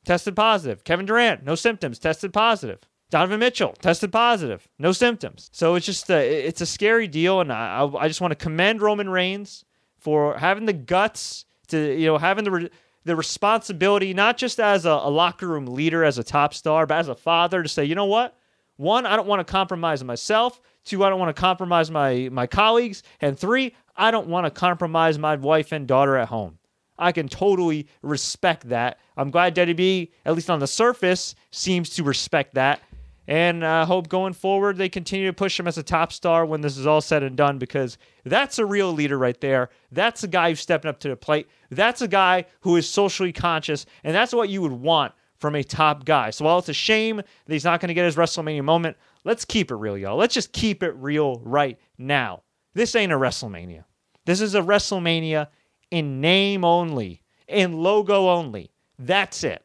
tested 0.05 0.35
positive. 0.35 0.83
Kevin 0.83 1.05
Durant, 1.05 1.43
no 1.43 1.55
symptoms, 1.55 1.99
tested 1.99 2.33
positive. 2.33 2.79
Donovan 3.13 3.39
Mitchell 3.41 3.73
tested 3.79 4.11
positive, 4.11 4.67
no 4.79 4.91
symptoms. 4.91 5.51
So 5.53 5.75
it's 5.75 5.85
just 5.85 6.09
a, 6.09 6.47
it's 6.47 6.61
a 6.61 6.65
scary 6.65 7.07
deal, 7.07 7.41
and 7.41 7.53
I, 7.53 7.87
I 7.99 8.07
just 8.07 8.21
want 8.21 8.31
to 8.31 8.35
commend 8.35 8.81
Roman 8.81 9.07
Reigns 9.07 9.65
for 9.99 10.35
having 10.35 10.65
the 10.65 10.73
guts 10.73 11.45
to 11.67 11.95
you 11.95 12.07
know 12.07 12.17
having 12.17 12.43
the 12.43 12.49
re- 12.49 12.69
the 13.05 13.15
responsibility 13.15 14.15
not 14.15 14.37
just 14.37 14.59
as 14.59 14.87
a, 14.87 14.89
a 14.89 15.11
locker 15.11 15.47
room 15.47 15.67
leader, 15.67 16.03
as 16.03 16.17
a 16.17 16.23
top 16.23 16.55
star, 16.55 16.87
but 16.87 16.97
as 16.97 17.07
a 17.07 17.13
father 17.13 17.61
to 17.61 17.69
say, 17.69 17.85
you 17.85 17.93
know 17.93 18.05
what, 18.05 18.35
one, 18.77 19.05
I 19.05 19.15
don't 19.15 19.27
want 19.27 19.45
to 19.45 19.51
compromise 19.51 20.03
myself. 20.03 20.59
Two, 20.83 21.03
I 21.03 21.09
don't 21.11 21.19
want 21.19 21.35
to 21.35 21.39
compromise 21.39 21.91
my 21.91 22.29
my 22.31 22.47
colleagues, 22.47 23.03
and 23.21 23.37
three, 23.37 23.75
I 23.95 24.09
don't 24.09 24.27
want 24.27 24.47
to 24.47 24.49
compromise 24.49 25.19
my 25.19 25.35
wife 25.35 25.71
and 25.71 25.87
daughter 25.87 26.17
at 26.17 26.29
home. 26.29 26.57
I 26.97 27.11
can 27.11 27.27
totally 27.27 27.85
respect 28.01 28.69
that. 28.69 28.97
I'm 29.15 29.29
glad 29.29 29.55
WWE, 29.55 30.09
at 30.25 30.33
least 30.33 30.49
on 30.49 30.57
the 30.57 30.65
surface, 30.67 31.35
seems 31.51 31.91
to 31.91 32.03
respect 32.03 32.55
that. 32.55 32.81
And 33.27 33.65
I 33.65 33.81
uh, 33.81 33.85
hope 33.85 34.09
going 34.09 34.33
forward 34.33 34.75
they 34.75 34.89
continue 34.89 35.27
to 35.27 35.33
push 35.33 35.57
him 35.57 35.67
as 35.67 35.77
a 35.77 35.83
top 35.83 36.11
star 36.11 36.45
when 36.45 36.61
this 36.61 36.77
is 36.77 36.85
all 36.85 36.99
said 36.99 37.23
and 37.23 37.37
done 37.37 37.57
because 37.57 37.97
that's 38.25 38.59
a 38.59 38.65
real 38.65 38.91
leader 38.91 39.17
right 39.17 39.39
there. 39.39 39.69
That's 39.91 40.23
a 40.23 40.27
guy 40.27 40.49
who's 40.49 40.59
stepping 40.59 40.89
up 40.89 40.99
to 40.99 41.09
the 41.09 41.15
plate. 41.15 41.47
That's 41.69 42.01
a 42.01 42.07
guy 42.07 42.45
who 42.61 42.75
is 42.75 42.89
socially 42.89 43.31
conscious, 43.31 43.85
and 44.03 44.13
that's 44.13 44.33
what 44.33 44.49
you 44.49 44.61
would 44.61 44.73
want 44.73 45.13
from 45.37 45.55
a 45.55 45.63
top 45.63 46.05
guy. 46.05 46.29
So 46.31 46.45
while 46.45 46.59
it's 46.59 46.69
a 46.69 46.73
shame 46.73 47.17
that 47.17 47.25
he's 47.47 47.63
not 47.63 47.79
going 47.79 47.89
to 47.89 47.93
get 47.93 48.05
his 48.05 48.15
WrestleMania 48.15 48.63
moment, 48.63 48.97
let's 49.23 49.45
keep 49.45 49.71
it 49.71 49.75
real, 49.75 49.97
y'all. 49.97 50.17
Let's 50.17 50.33
just 50.33 50.51
keep 50.51 50.83
it 50.83 50.95
real 50.95 51.41
right 51.43 51.79
now. 51.97 52.43
This 52.73 52.95
ain't 52.95 53.11
a 53.11 53.17
WrestleMania. 53.17 53.85
This 54.25 54.41
is 54.41 54.55
a 54.55 54.61
WrestleMania 54.61 55.47
in 55.91 56.21
name 56.21 56.65
only, 56.65 57.23
in 57.47 57.73
logo 57.73 58.29
only. 58.29 58.71
That's 58.97 59.43
it. 59.43 59.63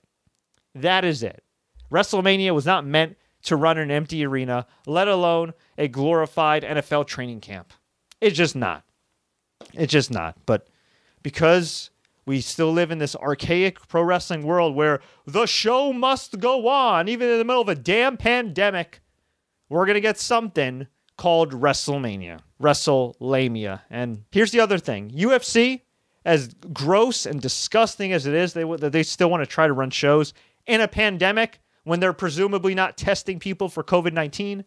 That 0.74 1.04
is 1.04 1.22
it. 1.22 1.42
WrestleMania 1.90 2.54
was 2.54 2.66
not 2.66 2.84
meant 2.84 3.16
to 3.48 3.56
run 3.56 3.78
an 3.78 3.90
empty 3.90 4.24
arena, 4.24 4.66
let 4.86 5.08
alone 5.08 5.54
a 5.76 5.88
glorified 5.88 6.62
NFL 6.62 7.06
training 7.06 7.40
camp. 7.40 7.72
It's 8.20 8.36
just 8.36 8.54
not. 8.54 8.84
It's 9.74 9.92
just 9.92 10.10
not. 10.10 10.36
But 10.46 10.68
because 11.22 11.90
we 12.26 12.40
still 12.40 12.72
live 12.72 12.90
in 12.90 12.98
this 12.98 13.16
archaic 13.16 13.86
pro 13.88 14.02
wrestling 14.02 14.42
world 14.42 14.74
where 14.74 15.00
the 15.26 15.46
show 15.46 15.92
must 15.92 16.38
go 16.38 16.68
on, 16.68 17.08
even 17.08 17.28
in 17.30 17.38
the 17.38 17.44
middle 17.44 17.62
of 17.62 17.68
a 17.68 17.74
damn 17.74 18.16
pandemic, 18.16 19.00
we're 19.68 19.86
going 19.86 19.94
to 19.94 20.00
get 20.00 20.18
something 20.18 20.86
called 21.16 21.52
WrestleMania. 21.52 22.40
WrestleLamia. 22.62 23.80
And 23.90 24.24
here's 24.30 24.52
the 24.52 24.60
other 24.60 24.78
thing 24.78 25.10
UFC, 25.10 25.82
as 26.24 26.48
gross 26.72 27.24
and 27.24 27.40
disgusting 27.40 28.12
as 28.12 28.26
it 28.26 28.34
is, 28.34 28.52
they 28.52 28.64
they 28.64 29.02
still 29.02 29.30
want 29.30 29.42
to 29.42 29.46
try 29.46 29.66
to 29.66 29.72
run 29.72 29.90
shows 29.90 30.34
in 30.66 30.80
a 30.80 30.88
pandemic 30.88 31.60
when 31.88 32.00
they're 32.00 32.12
presumably 32.12 32.74
not 32.74 32.96
testing 32.96 33.38
people 33.38 33.68
for 33.68 33.82
COVID 33.82 34.12
nineteen. 34.12 34.64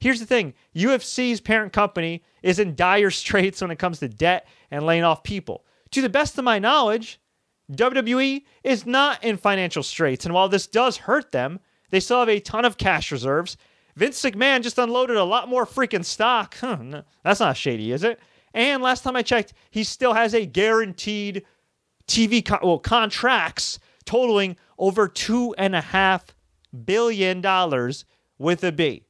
Here's 0.00 0.20
the 0.20 0.26
thing: 0.26 0.54
UFC's 0.74 1.40
parent 1.40 1.72
company 1.72 2.22
is 2.42 2.58
in 2.58 2.74
dire 2.74 3.10
straits 3.22 3.60
when 3.60 3.70
it 3.70 3.78
comes 3.78 4.00
to 4.00 4.08
debt 4.08 4.46
and 4.70 4.84
laying 4.84 5.04
off 5.04 5.22
people. 5.22 5.64
To 5.92 6.02
the 6.02 6.08
best 6.08 6.36
of 6.38 6.44
my 6.44 6.58
knowledge, 6.58 7.20
WWE 7.72 8.44
is 8.62 8.84
not 8.84 9.22
in 9.22 9.36
financial 9.36 9.82
straits, 9.82 10.24
and 10.24 10.34
while 10.34 10.48
this 10.48 10.66
does 10.66 10.96
hurt 10.96 11.32
them, 11.32 11.60
they 11.90 12.00
still 12.00 12.18
have 12.18 12.28
a 12.28 12.40
ton 12.40 12.64
of 12.64 12.76
cash 12.76 13.12
reserves. 13.12 13.56
Vince 13.96 14.20
McMahon 14.22 14.62
just 14.62 14.78
unloaded 14.78 15.16
a 15.16 15.24
lot 15.24 15.48
more 15.48 15.66
freaking 15.66 16.04
stock. 16.04 16.56
Huh, 16.60 16.76
no, 16.82 17.02
that's 17.22 17.40
not 17.40 17.56
shady, 17.56 17.92
is 17.92 18.02
it? 18.02 18.18
And 18.52 18.82
last 18.82 19.02
time 19.02 19.16
I 19.16 19.22
checked, 19.22 19.52
he 19.70 19.84
still 19.84 20.14
has 20.14 20.34
a 20.34 20.46
guaranteed 20.46 21.44
TV 22.06 22.48
well, 22.62 22.78
contracts 22.78 23.78
totaling 24.04 24.56
over 24.78 25.08
two 25.08 25.54
and 25.56 25.74
a 25.74 25.80
half 25.80 26.33
billion 26.74 27.40
dollars 27.40 28.04
with 28.38 28.64
a 28.64 28.72
B. 28.72 29.06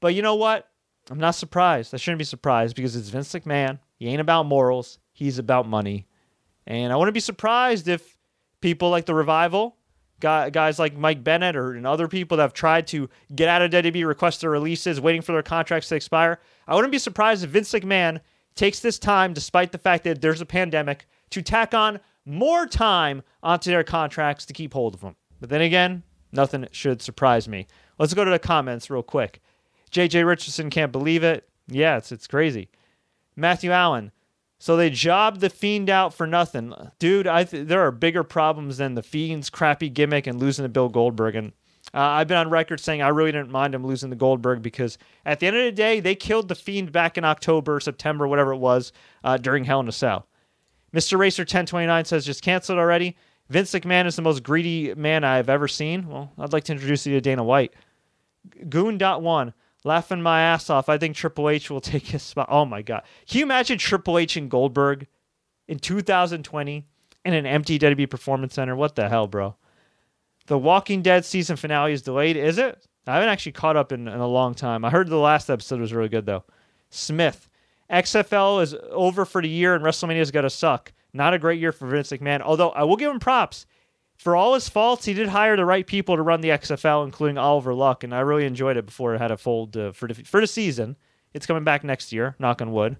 But 0.00 0.14
you 0.14 0.22
know 0.22 0.34
what? 0.34 0.68
I'm 1.10 1.18
not 1.18 1.34
surprised. 1.34 1.94
I 1.94 1.98
shouldn't 1.98 2.18
be 2.18 2.24
surprised 2.24 2.74
because 2.74 2.96
it's 2.96 3.08
Vince 3.08 3.32
McMahon. 3.32 3.78
He 3.96 4.08
ain't 4.08 4.20
about 4.20 4.46
morals. 4.46 4.98
He's 5.12 5.38
about 5.38 5.68
money. 5.68 6.06
And 6.66 6.92
I 6.92 6.96
wouldn't 6.96 7.14
be 7.14 7.20
surprised 7.20 7.86
if 7.86 8.16
people 8.60 8.90
like 8.90 9.06
the 9.06 9.14
revival, 9.14 9.76
guys 10.20 10.78
like 10.78 10.96
Mike 10.96 11.22
Bennett 11.22 11.56
or 11.56 11.74
and 11.74 11.86
other 11.86 12.08
people 12.08 12.36
that 12.36 12.42
have 12.42 12.52
tried 12.52 12.86
to 12.88 13.08
get 13.34 13.48
out 13.48 13.62
of 13.62 13.70
WWE, 13.70 14.06
request 14.06 14.40
their 14.40 14.50
releases, 14.50 15.00
waiting 15.00 15.22
for 15.22 15.32
their 15.32 15.42
contracts 15.42 15.88
to 15.90 15.94
expire. 15.94 16.40
I 16.66 16.74
wouldn't 16.74 16.92
be 16.92 16.98
surprised 16.98 17.44
if 17.44 17.50
Vince 17.50 17.72
McMahon 17.72 18.20
takes 18.56 18.80
this 18.80 18.98
time, 18.98 19.32
despite 19.32 19.70
the 19.70 19.78
fact 19.78 20.02
that 20.04 20.20
there's 20.20 20.40
a 20.40 20.46
pandemic, 20.46 21.06
to 21.30 21.42
tack 21.42 21.74
on 21.74 22.00
more 22.24 22.66
time 22.66 23.22
onto 23.42 23.70
their 23.70 23.84
contracts 23.84 24.44
to 24.46 24.52
keep 24.52 24.72
hold 24.72 24.94
of 24.94 25.00
them. 25.00 25.14
But 25.40 25.50
then 25.50 25.60
again, 25.60 26.02
nothing 26.32 26.66
should 26.72 27.02
surprise 27.02 27.48
me. 27.48 27.66
Let's 27.98 28.14
go 28.14 28.24
to 28.24 28.30
the 28.30 28.38
comments 28.38 28.90
real 28.90 29.02
quick. 29.02 29.40
JJ 29.90 30.26
Richardson 30.26 30.70
can't 30.70 30.92
believe 30.92 31.22
it. 31.22 31.48
Yeah, 31.68 31.96
it's 31.96 32.12
it's 32.12 32.26
crazy. 32.26 32.68
Matthew 33.34 33.70
Allen. 33.70 34.12
So 34.58 34.76
they 34.76 34.88
jobbed 34.88 35.40
the 35.40 35.50
fiend 35.50 35.90
out 35.90 36.14
for 36.14 36.26
nothing, 36.26 36.72
dude. 36.98 37.26
I 37.26 37.44
th- 37.44 37.68
there 37.68 37.82
are 37.82 37.90
bigger 37.90 38.24
problems 38.24 38.78
than 38.78 38.94
the 38.94 39.02
fiend's 39.02 39.50
crappy 39.50 39.90
gimmick 39.90 40.26
and 40.26 40.40
losing 40.40 40.62
to 40.62 40.70
Bill 40.70 40.88
Goldberg. 40.88 41.36
And 41.36 41.52
uh, 41.92 42.00
I've 42.00 42.28
been 42.28 42.38
on 42.38 42.48
record 42.48 42.80
saying 42.80 43.02
I 43.02 43.08
really 43.08 43.32
didn't 43.32 43.50
mind 43.50 43.74
him 43.74 43.86
losing 43.86 44.08
to 44.08 44.16
Goldberg 44.16 44.62
because 44.62 44.96
at 45.26 45.40
the 45.40 45.46
end 45.46 45.56
of 45.56 45.64
the 45.64 45.72
day, 45.72 46.00
they 46.00 46.14
killed 46.14 46.48
the 46.48 46.54
fiend 46.54 46.90
back 46.90 47.18
in 47.18 47.24
October, 47.24 47.80
September, 47.80 48.26
whatever 48.26 48.52
it 48.52 48.58
was, 48.58 48.92
uh, 49.24 49.36
during 49.36 49.64
Hell 49.64 49.80
in 49.80 49.88
a 49.88 49.92
Cell. 49.92 50.26
Mr. 50.94 51.18
Racer 51.18 51.42
1029 51.42 52.04
says 52.06 52.24
just 52.24 52.42
canceled 52.42 52.78
already. 52.78 53.16
Vince 53.48 53.72
McMahon 53.72 54.06
is 54.06 54.16
the 54.16 54.22
most 54.22 54.42
greedy 54.42 54.94
man 54.94 55.24
I've 55.24 55.48
ever 55.48 55.68
seen. 55.68 56.08
Well, 56.08 56.32
I'd 56.38 56.52
like 56.52 56.64
to 56.64 56.72
introduce 56.72 57.06
you 57.06 57.14
to 57.14 57.20
Dana 57.20 57.44
White. 57.44 57.72
Goon.1 58.68 59.52
laughing 59.84 60.20
my 60.20 60.40
ass 60.40 60.68
off. 60.68 60.88
I 60.88 60.98
think 60.98 61.16
Triple 61.16 61.48
H 61.48 61.70
will 61.70 61.80
take 61.82 62.08
his 62.08 62.22
spot. 62.22 62.48
Oh 62.50 62.64
my 62.64 62.82
god. 62.82 63.02
Can 63.28 63.38
you 63.38 63.44
imagine 63.44 63.78
Triple 63.78 64.18
H 64.18 64.36
and 64.36 64.50
Goldberg 64.50 65.06
in 65.68 65.78
2020 65.78 66.84
in 67.24 67.34
an 67.34 67.46
empty 67.46 67.78
WWE 67.78 68.10
Performance 68.10 68.54
Center? 68.54 68.76
What 68.76 68.96
the 68.96 69.08
hell, 69.08 69.26
bro? 69.26 69.56
The 70.46 70.58
Walking 70.58 71.02
Dead 71.02 71.24
season 71.24 71.56
finale 71.56 71.92
is 71.92 72.02
delayed, 72.02 72.36
is 72.36 72.58
it? 72.58 72.86
I 73.06 73.14
haven't 73.14 73.28
actually 73.28 73.52
caught 73.52 73.76
up 73.76 73.92
in, 73.92 74.08
in 74.08 74.20
a 74.20 74.26
long 74.26 74.54
time. 74.54 74.84
I 74.84 74.90
heard 74.90 75.08
the 75.08 75.16
last 75.16 75.48
episode 75.48 75.80
was 75.80 75.92
really 75.92 76.08
good 76.08 76.26
though. 76.26 76.44
Smith. 76.90 77.48
XFL 77.90 78.62
is 78.62 78.74
over 78.90 79.24
for 79.24 79.40
the 79.40 79.48
year 79.48 79.76
and 79.76 79.84
WrestleMania's 79.84 80.32
got 80.32 80.42
to 80.42 80.50
suck. 80.50 80.92
Not 81.16 81.34
a 81.34 81.38
great 81.38 81.60
year 81.60 81.72
for 81.72 81.88
Vince 81.88 82.10
McMahon, 82.10 82.40
although 82.40 82.70
I 82.70 82.84
will 82.84 82.96
give 82.96 83.10
him 83.10 83.20
props 83.20 83.66
for 84.16 84.34
all 84.34 84.54
his 84.54 84.68
faults, 84.68 85.04
he 85.04 85.14
did 85.14 85.28
hire 85.28 85.56
the 85.56 85.64
right 85.64 85.86
people 85.86 86.16
to 86.16 86.22
run 86.22 86.40
the 86.40 86.48
XFL, 86.50 87.04
including 87.04 87.38
Oliver 87.38 87.74
Luck, 87.74 88.02
and 88.02 88.14
I 88.14 88.20
really 88.20 88.44
enjoyed 88.44 88.76
it 88.76 88.86
before 88.86 89.14
it 89.14 89.20
had 89.20 89.30
a 89.30 89.36
fold 89.36 89.76
uh, 89.76 89.92
for 89.92 90.08
the, 90.08 90.14
for 90.14 90.40
the 90.40 90.46
season. 90.46 90.96
It's 91.34 91.46
coming 91.46 91.64
back 91.64 91.84
next 91.84 92.12
year, 92.12 92.34
knock 92.38 92.62
on 92.62 92.72
wood. 92.72 92.96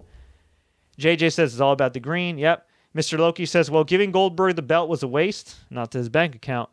JJ 0.99 1.33
says 1.33 1.53
it's 1.53 1.61
all 1.61 1.73
about 1.73 1.93
the 1.93 1.99
green. 1.99 2.37
Yep. 2.37 2.67
Mr. 2.95 3.17
Loki 3.17 3.45
says, 3.45 3.69
well, 3.69 3.83
giving 3.83 4.11
Goldberg 4.11 4.55
the 4.55 4.61
belt 4.61 4.89
was 4.89 5.03
a 5.03 5.07
waste, 5.07 5.55
not 5.69 5.91
to 5.91 5.97
his 5.97 6.09
bank 6.09 6.35
account. 6.35 6.69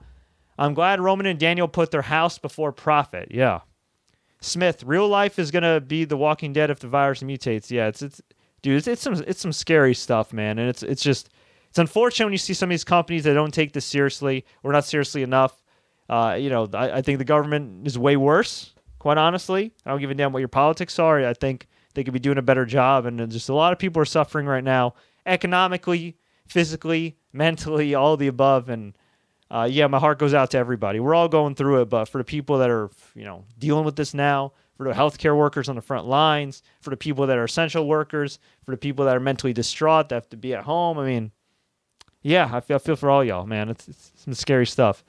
I'm 0.59 0.75
glad 0.75 1.01
Roman 1.01 1.27
and 1.27 1.39
Daniel 1.39 1.69
put 1.69 1.91
their 1.91 2.03
house 2.03 2.39
before 2.39 2.73
profit. 2.73 3.29
Yeah. 3.31 3.61
Smith, 4.41 4.85
real 4.85 5.09
life 5.09 5.39
is 5.39 5.51
gonna 5.51 5.81
be 5.81 6.05
the 6.05 6.17
Walking 6.17 6.53
Dead 6.53 6.71
if 6.71 6.79
the 6.79 6.87
virus 6.87 7.23
mutates. 7.23 7.71
Yeah, 7.71 7.89
it's 7.89 8.03
it's 8.03 8.21
dude, 8.64 8.78
it's, 8.78 8.88
it's 8.88 9.02
some 9.02 9.14
it's 9.26 9.40
some 9.40 9.52
scary 9.52 9.94
stuff, 9.94 10.33
man, 10.33 10.59
and 10.59 10.68
it's 10.68 10.83
it's 10.83 11.02
just 11.02 11.28
it's 11.68 11.78
unfortunate 11.78 12.26
when 12.26 12.33
you 12.33 12.38
see 12.38 12.54
some 12.54 12.71
of 12.71 12.71
these 12.71 12.83
companies 12.83 13.25
that 13.25 13.35
don't 13.35 13.52
take 13.52 13.73
this 13.73 13.85
seriously 13.85 14.44
or 14.62 14.73
not 14.73 14.85
seriously 14.85 15.23
enough. 15.23 15.62
Uh, 16.09 16.37
you 16.40 16.50
know, 16.50 16.68
I, 16.73 16.99
I, 16.99 17.02
think 17.02 17.18
the 17.18 17.25
government 17.25 17.87
is 17.87 17.99
way 17.99 18.16
worse. 18.16 18.75
Quite 18.99 19.16
honestly, 19.16 19.73
I 19.87 19.90
don't 19.90 20.00
give 20.00 20.11
a 20.11 20.14
damn 20.14 20.33
what 20.33 20.40
your 20.40 20.49
politics 20.49 20.99
are. 20.99 21.25
I 21.26 21.35
think 21.35 21.66
they 21.94 22.04
could 22.04 22.12
be 22.12 22.18
doing 22.18 22.38
a 22.38 22.42
better 22.42 22.64
job, 22.66 23.06
and 23.06 23.30
just 23.30 23.49
a 23.49 23.54
lot 23.54 23.73
of 23.73 23.78
people 23.78 24.00
are 24.02 24.06
suffering 24.06 24.47
right 24.47 24.64
now, 24.64 24.94
economically, 25.26 26.16
physically, 26.47 27.16
mentally, 27.33 27.94
all 27.94 28.16
the 28.16 28.28
above. 28.28 28.68
And 28.71 28.97
uh, 29.50 29.68
yeah, 29.71 29.87
my 29.87 29.99
heart 29.99 30.18
goes 30.18 30.33
out 30.35 30.50
to 30.52 30.59
everybody. 30.59 31.00
We're 31.00 31.14
all 31.14 31.28
going 31.28 31.54
through 31.54 31.83
it, 31.83 31.90
but 31.90 32.06
for 32.06 32.18
the 32.18 32.25
people 32.25 32.59
that 32.59 32.71
are, 32.71 32.90
you 33.14 33.25
know, 33.25 33.44
dealing 33.59 33.85
with 33.85 33.97
this 33.97 34.14
now, 34.14 34.52
for 34.76 34.85
the 34.85 34.93
healthcare 34.93 35.37
workers 35.37 35.69
on 35.69 35.76
the 35.76 35.83
front 35.83 36.07
lines, 36.07 36.62
for 36.81 36.90
the 36.90 36.97
people 36.97 37.26
that 37.26 37.38
are 37.38 37.45
essential 37.45 37.87
workers, 37.87 38.38
for 38.64 38.73
the 38.73 38.76
people 38.76 39.04
that 39.04 39.16
are 39.16 39.21
mentally 39.21 39.52
distraught 39.52 40.09
that 40.09 40.14
have 40.14 40.28
to 40.31 40.37
be 40.37 40.54
at 40.54 40.64
home. 40.64 40.99
I 40.99 41.07
mean, 41.07 41.31
yeah, 42.23 42.50
I 42.52 42.61
feel, 42.61 42.76
I 42.76 42.78
feel 42.78 42.97
for 42.97 43.11
all 43.11 43.23
y'all, 43.23 43.47
man. 43.47 43.69
It's, 43.69 43.87
it's 43.88 44.12
some 44.16 44.35
scary 44.35 44.66
stuff. 44.66 45.04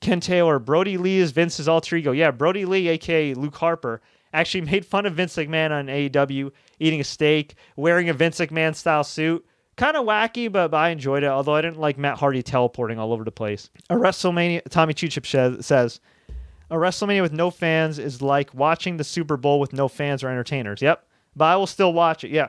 Ken 0.00 0.20
Taylor, 0.20 0.58
Brodie 0.58 0.98
Lee 0.98 1.18
is 1.18 1.32
Vince's 1.32 1.68
alter 1.68 1.96
ego. 1.96 2.12
Yeah, 2.12 2.30
Brodie 2.30 2.64
Lee, 2.64 2.88
aka 2.88 3.34
Luke 3.34 3.56
Harper, 3.56 4.00
actually 4.32 4.60
made 4.62 4.84
fun 4.84 5.06
of 5.06 5.14
Vince 5.14 5.36
McMahon 5.36 5.70
on 5.70 5.86
AEW, 5.86 6.52
eating 6.78 7.00
a 7.00 7.04
steak, 7.04 7.54
wearing 7.76 8.08
a 8.08 8.14
Vince 8.14 8.38
McMahon 8.38 8.74
style 8.74 9.04
suit. 9.04 9.44
Kind 9.76 9.96
of 9.96 10.04
wacky, 10.04 10.50
but, 10.50 10.72
but 10.72 10.76
I 10.76 10.88
enjoyed 10.90 11.22
it. 11.22 11.28
Although 11.28 11.54
I 11.54 11.62
didn't 11.62 11.78
like 11.78 11.98
Matt 11.98 12.18
Hardy 12.18 12.42
teleporting 12.42 12.98
all 12.98 13.12
over 13.12 13.22
the 13.22 13.30
place. 13.30 13.70
A 13.90 13.94
WrestleMania, 13.94 14.68
Tommy 14.68 14.92
Chuchip 14.92 15.62
says, 15.62 16.00
a 16.70 16.76
WrestleMania 16.76 17.22
with 17.22 17.32
no 17.32 17.50
fans 17.50 17.98
is 17.98 18.20
like 18.20 18.52
watching 18.54 18.96
the 18.96 19.04
Super 19.04 19.36
Bowl 19.36 19.60
with 19.60 19.72
no 19.72 19.88
fans 19.88 20.22
or 20.22 20.28
entertainers. 20.28 20.82
Yep, 20.82 21.04
but 21.34 21.44
I 21.46 21.56
will 21.56 21.66
still 21.66 21.92
watch 21.92 22.24
it. 22.24 22.30
Yeah, 22.30 22.48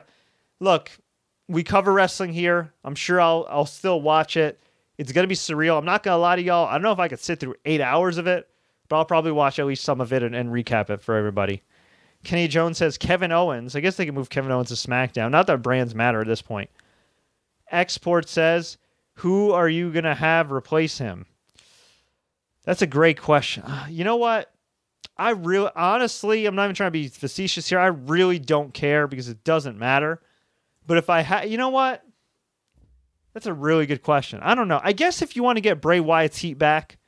look, 0.60 0.90
we 1.48 1.62
cover 1.62 1.92
wrestling 1.92 2.32
here. 2.32 2.72
I'm 2.84 2.94
sure 2.94 3.20
I'll 3.20 3.46
I'll 3.48 3.66
still 3.66 4.00
watch 4.00 4.36
it. 4.36 4.60
It's 4.98 5.12
gonna 5.12 5.26
be 5.26 5.34
surreal. 5.34 5.78
I'm 5.78 5.84
not 5.84 6.02
gonna 6.02 6.18
lie 6.18 6.36
to 6.36 6.42
y'all. 6.42 6.66
I 6.66 6.72
don't 6.72 6.82
know 6.82 6.92
if 6.92 6.98
I 6.98 7.08
could 7.08 7.20
sit 7.20 7.40
through 7.40 7.54
eight 7.64 7.80
hours 7.80 8.18
of 8.18 8.26
it, 8.26 8.48
but 8.88 8.96
I'll 8.96 9.04
probably 9.04 9.32
watch 9.32 9.58
at 9.58 9.66
least 9.66 9.84
some 9.84 10.00
of 10.00 10.12
it 10.12 10.22
and, 10.22 10.34
and 10.34 10.50
recap 10.50 10.90
it 10.90 11.00
for 11.00 11.16
everybody. 11.16 11.62
Kenny 12.22 12.48
Jones 12.48 12.76
says 12.78 12.98
Kevin 12.98 13.32
Owens. 13.32 13.74
I 13.74 13.80
guess 13.80 13.96
they 13.96 14.04
can 14.04 14.14
move 14.14 14.28
Kevin 14.28 14.52
Owens 14.52 14.68
to 14.68 14.74
SmackDown. 14.74 15.30
Not 15.30 15.46
that 15.46 15.62
brands 15.62 15.94
matter 15.94 16.20
at 16.20 16.26
this 16.26 16.42
point. 16.42 16.68
Export 17.70 18.28
says, 18.28 18.76
who 19.14 19.52
are 19.52 19.68
you 19.68 19.90
gonna 19.90 20.14
have 20.14 20.52
replace 20.52 20.98
him? 20.98 21.26
That's 22.64 22.82
a 22.82 22.86
great 22.86 23.20
question. 23.20 23.62
Uh, 23.64 23.86
you 23.88 24.04
know 24.04 24.16
what? 24.16 24.52
I 25.16 25.30
really, 25.30 25.70
honestly, 25.76 26.46
I'm 26.46 26.54
not 26.54 26.64
even 26.64 26.74
trying 26.74 26.88
to 26.88 26.92
be 26.92 27.08
facetious 27.08 27.68
here. 27.68 27.78
I 27.78 27.86
really 27.86 28.38
don't 28.38 28.72
care 28.72 29.06
because 29.06 29.28
it 29.28 29.44
doesn't 29.44 29.78
matter. 29.78 30.20
But 30.86 30.96
if 30.96 31.10
I 31.10 31.20
had, 31.20 31.50
you 31.50 31.58
know 31.58 31.68
what? 31.68 32.02
That's 33.34 33.46
a 33.46 33.52
really 33.52 33.86
good 33.86 34.02
question. 34.02 34.40
I 34.42 34.54
don't 34.54 34.68
know. 34.68 34.80
I 34.82 34.92
guess 34.92 35.22
if 35.22 35.36
you 35.36 35.42
want 35.42 35.56
to 35.56 35.62
get 35.62 35.80
Bray 35.80 36.00
Wyatt's 36.00 36.38
heat 36.38 36.54
back, 36.54 36.98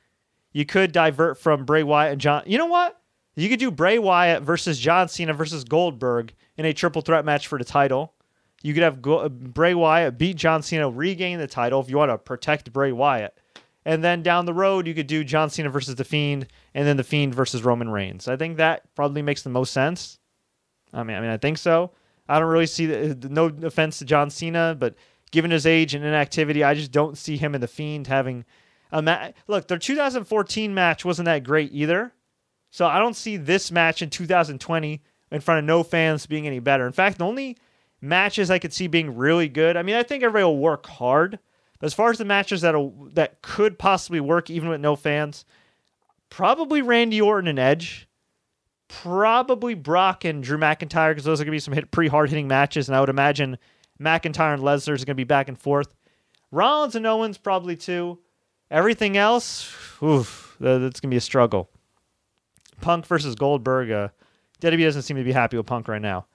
you 0.51 0.65
could 0.65 0.91
divert 0.91 1.39
from 1.39 1.65
Bray 1.65 1.83
Wyatt 1.83 2.13
and 2.13 2.21
John. 2.21 2.43
You 2.45 2.57
know 2.57 2.67
what? 2.67 3.01
You 3.35 3.49
could 3.49 3.59
do 3.59 3.71
Bray 3.71 3.97
Wyatt 3.97 4.43
versus 4.43 4.77
John 4.77 5.09
Cena 5.09 5.33
versus 5.33 5.63
Goldberg 5.63 6.33
in 6.55 6.65
a 6.65 6.73
triple 6.73 7.01
threat 7.01 7.25
match 7.25 7.47
for 7.47 7.57
the 7.57 7.65
title. 7.65 8.13
You 8.61 8.73
could 8.73 8.83
have 8.83 9.01
Go- 9.01 9.19
uh, 9.19 9.29
Bray 9.29 9.73
Wyatt 9.73 10.17
beat 10.17 10.37
John 10.37 10.61
Cena, 10.61 10.89
regain 10.89 11.39
the 11.39 11.47
title 11.47 11.81
if 11.81 11.89
you 11.89 11.97
want 11.97 12.11
to 12.11 12.17
protect 12.17 12.71
Bray 12.71 12.91
Wyatt. 12.91 13.37
And 13.85 14.03
then 14.03 14.23
down 14.23 14.45
the 14.45 14.53
road, 14.53 14.87
you 14.87 14.93
could 14.93 15.07
do 15.07 15.23
John 15.23 15.49
Cena 15.49 15.69
versus 15.69 15.95
The 15.95 16.05
Fiend, 16.05 16.47
and 16.73 16.87
then 16.87 16.97
The 16.97 17.03
Fiend 17.03 17.35
versus 17.35 17.63
Roman 17.63 17.89
Reigns. 17.89 18.27
I 18.27 18.37
think 18.37 18.57
that 18.57 18.83
probably 18.95 19.21
makes 19.21 19.41
the 19.41 19.49
most 19.49 19.73
sense. 19.73 20.19
I 20.93 21.03
mean, 21.03 21.17
I 21.17 21.21
mean, 21.21 21.29
I 21.29 21.37
think 21.37 21.57
so. 21.57 21.91
I 22.29 22.39
don't 22.39 22.49
really 22.49 22.67
see 22.67 22.85
the, 22.85 23.29
no 23.29 23.45
offense 23.63 23.99
to 23.99 24.05
John 24.05 24.29
Cena, 24.29 24.75
but 24.77 24.95
given 25.31 25.51
his 25.51 25.65
age 25.65 25.93
and 25.93 26.05
inactivity, 26.05 26.63
I 26.63 26.73
just 26.73 26.91
don't 26.91 27.17
see 27.17 27.35
him 27.35 27.53
and 27.53 27.63
the 27.63 27.67
Fiend 27.67 28.07
having 28.07 28.45
a 28.91 29.01
match. 29.01 29.33
Look, 29.47 29.67
their 29.67 29.77
2014 29.77 30.73
match 30.73 31.03
wasn't 31.03 31.25
that 31.25 31.43
great 31.43 31.71
either, 31.73 32.13
so 32.71 32.85
I 32.85 32.99
don't 32.99 33.15
see 33.15 33.35
this 33.35 33.71
match 33.71 34.01
in 34.01 34.09
2020 34.09 35.01
in 35.31 35.41
front 35.41 35.59
of 35.59 35.65
no 35.65 35.83
fans 35.83 36.25
being 36.25 36.47
any 36.47 36.59
better. 36.59 36.85
In 36.85 36.93
fact, 36.93 37.17
the 37.17 37.25
only 37.25 37.57
matches 37.99 38.51
I 38.51 38.59
could 38.59 38.73
see 38.73 38.87
being 38.87 39.17
really 39.17 39.49
good. 39.49 39.75
I 39.75 39.83
mean, 39.83 39.95
I 39.95 40.03
think 40.03 40.23
everybody 40.23 40.45
will 40.45 40.57
work 40.57 40.85
hard, 40.85 41.39
but 41.83 41.87
as 41.87 41.93
far 41.93 42.11
as 42.11 42.17
the 42.17 42.23
matches 42.23 42.61
that 42.61 42.73
that 43.11 43.41
could 43.41 43.77
possibly 43.77 44.21
work 44.21 44.49
even 44.49 44.69
with 44.69 44.79
no 44.79 44.95
fans, 44.95 45.43
probably 46.29 46.81
Randy 46.81 47.19
Orton 47.19 47.49
and 47.49 47.59
Edge 47.59 48.07
probably 48.87 49.73
Brock 49.73 50.23
and 50.23 50.41
Drew 50.41 50.57
McIntyre 50.57 51.11
because 51.11 51.25
those 51.25 51.41
are 51.41 51.43
going 51.43 51.51
to 51.51 51.55
be 51.55 51.59
some 51.59 51.73
hit, 51.73 51.91
pretty 51.91 52.09
hard 52.09 52.29
hitting 52.29 52.47
matches, 52.47 52.87
and 52.87 52.95
I 52.95 53.01
would 53.01 53.09
imagine 53.09 53.57
McIntyre 53.99 54.53
and 54.53 54.63
Lesnar 54.63 54.93
is 54.93 55.03
going 55.03 55.15
to 55.15 55.15
be 55.15 55.25
back 55.25 55.49
and 55.49 55.59
forth. 55.59 55.93
Rollins 56.51 56.95
and 56.95 57.05
Owens 57.05 57.37
probably 57.37 57.75
too. 57.75 58.19
Everything 58.71 59.17
else, 59.17 59.69
oof, 60.01 60.55
that's 60.61 61.01
going 61.01 61.09
to 61.09 61.13
be 61.13 61.17
a 61.17 61.21
struggle. 61.21 61.69
Punk 62.79 63.05
versus 63.05 63.35
Goldberg. 63.35 63.91
Uh, 63.91 64.07
WWE 64.61 64.83
doesn't 64.85 65.01
seem 65.01 65.17
to 65.17 65.23
be 65.25 65.33
happy 65.33 65.57
with 65.57 65.65
Punk 65.65 65.89
right 65.89 66.01
now. 66.01 66.27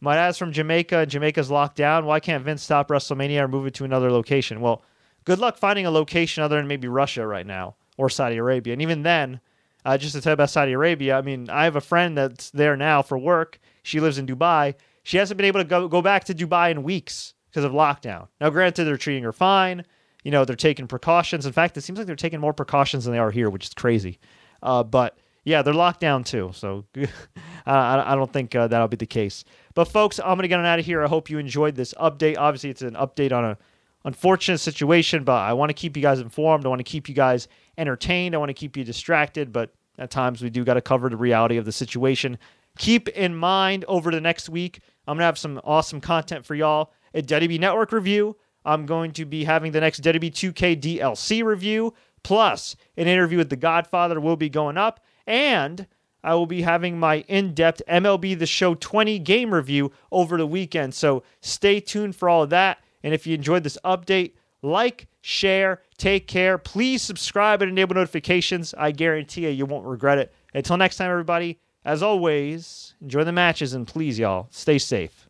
My 0.00 0.14
dad's 0.14 0.36
from 0.36 0.52
Jamaica. 0.52 1.06
Jamaica's 1.06 1.50
locked 1.50 1.76
down. 1.76 2.04
Why 2.04 2.20
can't 2.20 2.44
Vince 2.44 2.62
stop 2.62 2.88
WrestleMania 2.88 3.40
or 3.40 3.48
move 3.48 3.66
it 3.66 3.74
to 3.74 3.84
another 3.84 4.10
location? 4.10 4.60
Well, 4.60 4.82
good 5.24 5.38
luck 5.38 5.56
finding 5.56 5.86
a 5.86 5.90
location 5.90 6.42
other 6.42 6.56
than 6.56 6.68
maybe 6.68 6.86
Russia 6.86 7.26
right 7.26 7.46
now 7.46 7.76
or 7.96 8.10
Saudi 8.10 8.36
Arabia. 8.36 8.74
And 8.74 8.82
even 8.82 9.02
then, 9.02 9.40
uh, 9.86 9.96
just 9.96 10.14
to 10.14 10.20
tell 10.20 10.32
you 10.32 10.34
about 10.34 10.50
Saudi 10.50 10.72
Arabia, 10.72 11.16
I 11.16 11.22
mean, 11.22 11.48
I 11.48 11.64
have 11.64 11.76
a 11.76 11.80
friend 11.80 12.16
that's 12.16 12.50
there 12.50 12.76
now 12.76 13.00
for 13.00 13.16
work. 13.16 13.58
She 13.84 14.00
lives 14.00 14.18
in 14.18 14.26
Dubai. 14.26 14.74
She 15.02 15.16
hasn't 15.16 15.38
been 15.38 15.46
able 15.46 15.60
to 15.60 15.64
go, 15.64 15.88
go 15.88 16.02
back 16.02 16.24
to 16.24 16.34
Dubai 16.34 16.70
in 16.70 16.82
weeks 16.82 17.32
because 17.48 17.64
of 17.64 17.72
lockdown. 17.72 18.28
Now, 18.40 18.50
granted, 18.50 18.84
they're 18.84 18.96
treating 18.98 19.22
her 19.22 19.32
fine. 19.32 19.84
You 20.24 20.30
know, 20.30 20.44
they're 20.44 20.56
taking 20.56 20.88
precautions. 20.88 21.46
In 21.46 21.52
fact, 21.52 21.76
it 21.76 21.82
seems 21.82 21.98
like 21.98 22.06
they're 22.06 22.16
taking 22.16 22.40
more 22.40 22.52
precautions 22.52 23.04
than 23.04 23.12
they 23.12 23.18
are 23.18 23.30
here, 23.30 23.48
which 23.48 23.64
is 23.64 23.74
crazy. 23.74 24.18
Uh, 24.62 24.82
but 24.82 25.16
yeah, 25.46 25.62
they're 25.62 25.72
locked 25.72 26.00
down 26.00 26.24
too. 26.24 26.50
So 26.54 26.84
I, 27.66 28.12
I 28.12 28.14
don't 28.16 28.32
think 28.32 28.54
uh, 28.54 28.66
that'll 28.66 28.88
be 28.88 28.96
the 28.96 29.06
case. 29.06 29.44
But 29.74 29.86
folks, 29.86 30.18
I'm 30.18 30.36
to 30.38 30.48
get 30.48 30.58
on 30.58 30.66
out 30.66 30.80
of 30.80 30.84
here. 30.84 31.04
I 31.04 31.08
hope 31.08 31.30
you 31.30 31.38
enjoyed 31.38 31.76
this 31.76 31.94
update. 31.94 32.36
Obviously, 32.36 32.70
it's 32.70 32.82
an 32.82 32.94
update 32.94 33.32
on 33.32 33.44
a 33.44 33.58
unfortunate 34.04 34.58
situation, 34.58 35.22
but 35.22 35.36
I 35.36 35.52
want 35.52 35.70
to 35.70 35.74
keep 35.74 35.96
you 35.96 36.02
guys 36.02 36.18
informed. 36.18 36.66
I 36.66 36.68
want 36.68 36.80
to 36.80 36.84
keep 36.84 37.08
you 37.08 37.14
guys 37.14 37.46
entertained. 37.78 38.34
I 38.34 38.38
want 38.38 38.50
to 38.50 38.54
keep 38.54 38.76
you 38.76 38.82
distracted, 38.82 39.52
but 39.52 39.72
at 39.98 40.10
times 40.10 40.42
we 40.42 40.50
do 40.50 40.64
got 40.64 40.74
to 40.74 40.80
cover 40.80 41.08
the 41.08 41.16
reality 41.16 41.58
of 41.58 41.64
the 41.64 41.72
situation. 41.72 42.38
Keep 42.76 43.08
in 43.10 43.34
mind 43.34 43.84
over 43.86 44.10
the 44.10 44.20
next 44.20 44.48
week, 44.48 44.80
I'm 45.06 45.16
to 45.18 45.24
have 45.24 45.38
some 45.38 45.60
awesome 45.62 46.00
content 46.00 46.44
for 46.44 46.56
y'all. 46.56 46.92
A 47.14 47.22
WWE 47.22 47.60
Network 47.60 47.92
review, 47.92 48.36
I'm 48.64 48.84
going 48.84 49.12
to 49.12 49.24
be 49.24 49.44
having 49.44 49.70
the 49.70 49.80
next 49.80 50.02
WWE2K 50.02 50.80
DLC 50.80 51.44
review, 51.44 51.94
plus 52.24 52.74
an 52.96 53.06
interview 53.06 53.38
with 53.38 53.48
The 53.48 53.56
Godfather 53.56 54.20
will 54.20 54.36
be 54.36 54.48
going 54.48 54.76
up, 54.76 55.00
and 55.26 55.86
I 56.22 56.34
will 56.34 56.46
be 56.46 56.62
having 56.62 56.98
my 56.98 57.24
in 57.28 57.54
depth 57.54 57.82
MLB 57.88 58.38
The 58.38 58.46
Show 58.46 58.74
20 58.74 59.18
game 59.20 59.54
review 59.54 59.92
over 60.10 60.36
the 60.36 60.46
weekend. 60.46 60.94
So 60.94 61.22
stay 61.40 61.80
tuned 61.80 62.16
for 62.16 62.28
all 62.28 62.42
of 62.42 62.50
that. 62.50 62.78
And 63.02 63.14
if 63.14 63.26
you 63.26 63.34
enjoyed 63.34 63.62
this 63.62 63.78
update, 63.84 64.32
like, 64.62 65.06
share, 65.20 65.82
take 65.96 66.26
care. 66.26 66.58
Please 66.58 67.02
subscribe 67.02 67.62
and 67.62 67.70
enable 67.70 67.94
notifications. 67.94 68.74
I 68.76 68.90
guarantee 68.90 69.42
you, 69.42 69.50
you 69.50 69.66
won't 69.66 69.86
regret 69.86 70.18
it. 70.18 70.34
Until 70.54 70.76
next 70.76 70.96
time, 70.96 71.10
everybody, 71.10 71.60
as 71.84 72.02
always, 72.02 72.94
enjoy 73.00 73.22
the 73.22 73.32
matches 73.32 73.74
and 73.74 73.86
please, 73.86 74.18
y'all, 74.18 74.48
stay 74.50 74.78
safe. 74.78 75.25